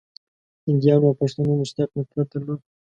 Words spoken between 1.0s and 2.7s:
او پښتنو مشترک نفرت درلود.